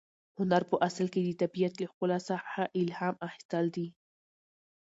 هنر 0.37 0.61
په 0.71 0.75
اصل 0.87 1.07
کې 1.13 1.21
د 1.23 1.29
طبیعت 1.41 1.73
له 1.81 1.87
ښکلا 1.91 2.19
څخه 2.29 2.59
الهام 2.81 3.15
اخیستل 3.27 3.65
دي. 3.75 3.87